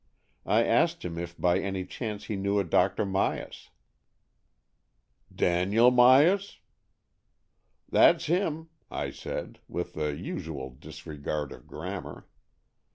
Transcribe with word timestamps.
I 0.47 0.63
asked 0.63 1.05
him 1.05 1.19
if 1.19 1.37
by 1.37 1.59
any 1.59 1.85
chance 1.85 2.23
he 2.23 2.35
knew 2.35 2.57
a 2.57 2.63
Dr. 2.63 3.05
Myas. 3.05 3.69
''Daniel 5.31 5.91
Myas.?"" 5.91 6.57
That's 7.91 8.25
him," 8.25 8.69
I 8.89 9.11
said, 9.11 9.59
with 9.67 9.93
the 9.93 10.15
usual 10.17 10.71
dis 10.71 11.05
regard 11.05 11.51
of 11.51 11.67
grammar. 11.67 12.25